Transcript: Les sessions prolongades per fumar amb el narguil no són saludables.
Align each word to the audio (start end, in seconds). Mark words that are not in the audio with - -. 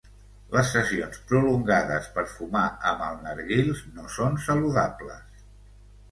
Les 0.53 0.69
sessions 0.75 1.17
prolongades 1.31 2.07
per 2.15 2.23
fumar 2.31 2.63
amb 2.91 3.03
el 3.09 3.19
narguil 3.25 3.69
no 3.99 4.07
són 4.15 4.39
saludables. 4.47 5.45